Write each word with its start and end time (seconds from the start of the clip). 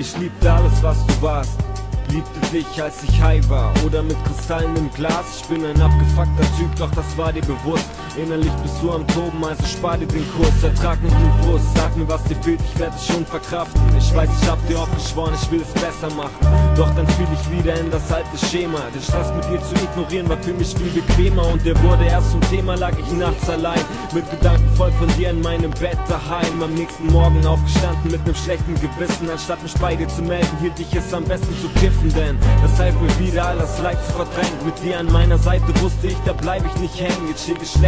Ich 0.00 0.16
liebte 0.16 0.52
alles, 0.52 0.80
was 0.82 1.04
du 1.06 1.22
warst. 1.22 1.58
Liebte 2.10 2.40
dich, 2.52 2.82
als 2.82 3.02
ich 3.02 3.20
high 3.20 3.46
war 3.48 3.72
oder 3.84 4.02
mit 4.02 4.16
Kristallen 4.24 4.76
im 4.76 4.90
Glas. 4.92 5.40
Ich 5.40 5.48
bin 5.48 5.64
ein 5.64 5.80
abgefuckter 5.80 6.44
Typ, 6.56 6.74
doch 6.76 6.90
das 6.92 7.18
war 7.18 7.32
dir 7.32 7.42
bewusst. 7.42 7.86
Innerlich 8.20 8.52
bist 8.62 8.74
du 8.82 8.90
am 8.90 9.06
Toben, 9.06 9.44
also 9.44 9.64
spar 9.64 9.96
dir 9.96 10.06
den 10.06 10.26
Kurs. 10.32 10.62
Ertrag 10.62 11.00
nicht 11.02 11.14
den 11.14 11.32
Frust, 11.44 11.66
sag 11.76 11.96
mir, 11.96 12.08
was 12.08 12.22
dir 12.24 12.34
fehlt, 12.36 12.60
ich 12.60 12.78
werde 12.80 12.96
es 12.96 13.06
schon 13.06 13.24
verkraften. 13.24 13.80
Ich 13.96 14.12
weiß, 14.14 14.28
ich 14.42 14.48
hab 14.48 14.66
dir 14.66 14.80
auch 14.80 14.90
geschworen, 14.90 15.34
ich 15.40 15.50
will 15.52 15.62
es 15.62 15.72
besser 15.80 16.12
machen. 16.16 16.34
Doch 16.76 16.90
dann 16.96 17.06
fiel 17.08 17.26
ich 17.32 17.58
wieder 17.58 17.78
in 17.78 17.90
das 17.90 18.10
alte 18.10 18.36
Schema. 18.50 18.78
Den 18.92 19.02
Stress 19.02 19.32
mit 19.34 19.44
dir 19.44 19.62
zu 19.62 19.74
ignorieren 19.76 20.28
war 20.28 20.38
für 20.38 20.52
mich 20.52 20.74
viel 20.74 20.90
bequemer. 20.90 21.46
Und 21.46 21.64
der 21.64 21.80
wurde 21.82 22.06
erst 22.06 22.32
zum 22.32 22.40
Thema, 22.50 22.74
lag 22.74 22.92
ich 22.98 23.12
nachts 23.12 23.48
allein. 23.48 23.80
Mit 24.12 24.28
Gedanken 24.30 24.68
voll 24.74 24.90
von 24.92 25.08
dir 25.16 25.30
in 25.30 25.40
meinem 25.40 25.70
Bett 25.72 25.98
daheim. 26.08 26.62
Am 26.62 26.74
nächsten 26.74 27.06
Morgen 27.06 27.46
aufgestanden 27.46 28.10
mit 28.10 28.24
nem 28.26 28.34
schlechten 28.34 28.74
Gewissen. 28.74 29.30
Anstatt 29.30 29.62
mich 29.62 29.74
bei 29.74 29.94
dir 29.94 30.08
zu 30.08 30.22
melden, 30.22 30.58
hielt 30.60 30.78
ich 30.80 30.92
es 30.92 31.14
am 31.14 31.24
besten 31.24 31.54
zu 31.60 31.68
kiffen 31.80 32.12
denn 32.14 32.38
das 32.62 32.78
half 32.78 32.94
mir 33.00 33.18
wieder 33.18 33.46
alles 33.46 33.78
Leid 33.80 33.98
zu 34.06 34.12
verdrängen. 34.12 34.58
Mit 34.64 34.82
dir 34.82 34.98
an 34.98 35.10
meiner 35.12 35.38
Seite 35.38 35.66
wusste 35.80 36.08
ich, 36.08 36.16
da 36.24 36.32
bleib 36.32 36.64
ich 36.66 36.80
nicht 36.80 36.98
hängen. 37.00 37.28
Jetzt 37.28 37.44
steht 37.44 37.62
es 37.62 37.80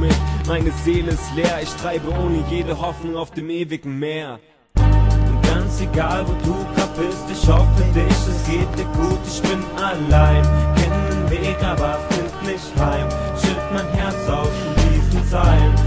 mich, 0.00 0.14
meine 0.46 0.70
Seele 0.84 1.12
ist 1.12 1.34
leer. 1.34 1.60
Ich 1.62 1.70
treibe 1.74 2.10
ohne 2.10 2.42
jede 2.50 2.80
Hoffnung 2.80 3.16
auf 3.16 3.30
dem 3.30 3.50
ewigen 3.50 3.98
Meer. 3.98 4.38
Und 4.76 5.42
ganz 5.42 5.80
egal, 5.80 6.26
wo 6.26 6.32
du 6.44 6.54
grad 6.74 6.96
bist, 6.96 7.24
ich 7.30 7.48
hoffe 7.48 7.82
dich, 7.94 8.18
es 8.28 8.44
geht 8.48 8.78
dir 8.78 8.86
gut, 8.98 9.20
ich 9.26 9.42
bin 9.42 9.62
allein. 9.76 10.42
Kenn 10.76 10.92
den 11.10 11.30
Weg, 11.30 11.56
aber 11.62 11.98
find 12.10 12.52
nicht 12.52 12.72
heim. 12.78 13.08
Schütt 13.40 13.56
mein 13.72 13.88
Herz 13.92 14.28
aus 14.28 14.48
in 14.48 14.92
diesen 14.92 15.28
Zeilen. 15.30 15.85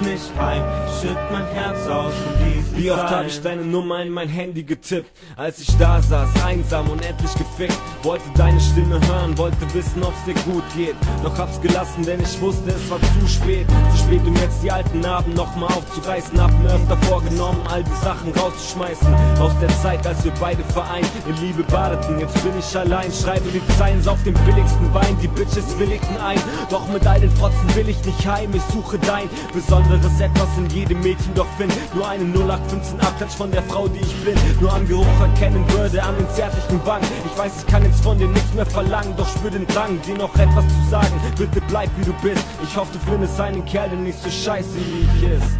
Nicht 0.00 0.30
heim. 0.38 0.62
Schütt 1.00 1.16
mein 1.30 1.46
Herz 1.48 1.86
aus 1.88 2.12
und 2.12 2.76
Wie 2.76 2.90
oft 2.90 3.10
hab 3.10 3.26
ich 3.26 3.40
deine 3.42 3.62
Nummer 3.62 4.02
in 4.02 4.10
mein 4.10 4.28
Handy 4.28 4.62
getippt, 4.62 5.10
als 5.36 5.58
ich 5.60 5.76
da 5.78 6.00
saß, 6.00 6.28
einsam 6.44 6.88
und 6.90 7.04
endlich 7.04 7.32
gefickt. 7.34 7.78
Wollte 8.02 8.24
deine 8.36 8.60
Stimme 8.60 9.00
hören, 9.08 9.36
wollte 9.36 9.74
wissen, 9.74 10.02
ob's 10.02 10.24
dir 10.24 10.34
gut 10.50 10.62
geht. 10.76 10.94
Doch 11.22 11.36
hab's 11.38 11.60
gelassen, 11.60 12.04
denn 12.04 12.20
ich 12.20 12.40
wusste, 12.40 12.70
es 12.70 12.90
war 12.90 12.98
zu 13.00 13.26
spät. 13.26 13.66
Zu 13.92 13.98
spät, 14.04 14.20
um 14.26 14.34
jetzt 14.36 14.62
die 14.62 14.70
alten 14.70 15.00
Narben 15.00 15.34
nochmal 15.34 15.70
aufzureißen. 15.72 16.40
Hab 16.40 16.52
mir 16.62 16.74
öfter 16.74 16.96
vorgenommen, 17.08 17.60
all 17.68 17.82
die 17.82 18.04
Sachen 18.04 18.32
rauszuschmeißen. 18.32 19.14
Aus 19.40 19.52
der 19.60 19.68
Zeit, 19.82 20.06
als 20.06 20.24
wir 20.24 20.32
beide 20.40 20.62
vereint 20.64 21.08
in 21.28 21.36
Liebe 21.44 21.64
badeten. 21.64 22.20
Jetzt 22.20 22.40
bin 22.42 22.52
ich 22.58 22.76
allein, 22.76 23.10
schreibe 23.12 23.48
die 23.50 23.66
Zeilen 23.76 24.06
auf 24.06 24.22
dem 24.22 24.34
billigsten 24.46 24.94
Wein. 24.94 25.16
Die 25.20 25.28
Bitches 25.28 25.78
willigten 25.78 26.16
ein, 26.18 26.40
doch 26.70 26.86
mit 26.88 27.06
all 27.06 27.20
den 27.20 27.30
Fotzen 27.32 27.74
will 27.74 27.88
ich 27.88 28.04
nicht 28.04 28.26
heim. 28.26 28.50
Ich 28.54 28.62
suche 28.72 28.98
dein 28.98 29.28
besonderes 29.52 29.87
Etwas 30.20 30.48
in 30.58 30.68
jedem 30.68 31.00
Mädchen, 31.00 31.32
doch 31.34 31.46
find 31.56 31.72
nur 31.94 32.06
eine 32.06 32.24
0815 32.24 33.00
Abklatsch 33.00 33.34
von 33.34 33.50
der 33.50 33.62
Frau, 33.62 33.86
die 33.88 34.00
ich 34.00 34.14
bin. 34.24 34.34
Nur 34.60 34.72
am 34.72 34.86
Geruch 34.86 35.06
erkennen 35.20 35.64
würde, 35.70 36.02
an 36.02 36.16
den 36.18 36.28
zärtlichen 36.30 36.84
Wangen. 36.84 37.06
Ich 37.24 37.38
weiß, 37.38 37.52
ich 37.60 37.66
kann 37.66 37.84
jetzt 37.84 38.02
von 38.02 38.18
dir 38.18 38.26
nichts 38.26 38.52
mehr 38.52 38.66
verlangen, 38.66 39.14
doch 39.16 39.28
spür 39.28 39.50
den 39.50 39.66
Drang, 39.68 40.00
dir 40.02 40.18
noch 40.18 40.34
etwas 40.34 40.64
zu 40.66 40.90
sagen. 40.90 41.14
Bitte 41.38 41.60
bleib 41.68 41.88
wie 41.96 42.04
du 42.04 42.12
bist. 42.22 42.44
Ich 42.62 42.76
hoffe, 42.76 42.92
du 42.92 42.98
findest 43.10 43.40
einen 43.40 43.64
Kerl, 43.64 43.88
der 43.90 43.98
nicht 43.98 44.18
so 44.20 44.28
scheiße 44.28 44.74
wie 44.74 45.06
ich 45.06 45.30
ist. 45.30 45.58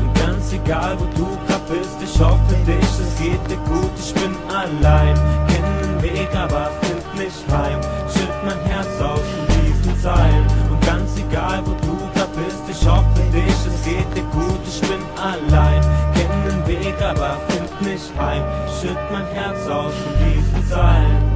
Und 0.00 0.14
ganz 0.14 0.52
egal, 0.52 0.96
wo 0.98 1.04
du 1.18 1.26
grad 1.46 1.68
bist, 1.68 1.98
ich 2.02 2.20
hoffe 2.20 2.54
dich, 2.66 2.78
es 2.78 3.18
geht 3.20 3.50
dir 3.50 3.58
gut, 3.66 3.90
ich 3.98 4.14
bin 4.14 4.34
allein. 4.48 5.14
Kenn 5.48 5.64
den 5.82 6.02
Weg, 6.02 6.28
aber 6.34 6.70
find 6.82 7.14
nicht 7.18 7.44
heim. 7.50 7.80
Schütt 8.08 8.30
mein 8.44 8.60
Herz 8.70 9.00
aus 9.00 9.17
aber 17.20 17.40
find 17.48 17.82
nicht 17.82 18.12
heim. 18.18 18.42
Schütt 18.80 18.96
mein 19.10 19.26
Herz 19.28 19.66
aus 19.68 19.94
in 19.94 20.34
diesen 20.34 20.68
Zeilen. 20.68 21.27